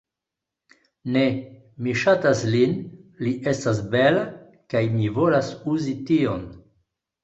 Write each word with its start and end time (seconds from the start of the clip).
Ne! 1.17 1.25
Mi 1.89 1.93
ŝatas 2.05 2.43
lin, 2.57 2.75
li 3.27 3.37
estas 3.55 3.85
bela 3.95 4.27
kaj 4.75 4.85
mi 4.99 5.15
volas 5.23 5.57
uzi 5.79 5.99
tion. 6.13 6.53